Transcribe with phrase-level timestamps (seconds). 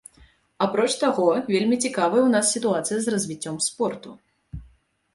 [0.65, 4.09] Апроч таго, вельмі цікавая ў нас сітуацыя з развіццём спорту.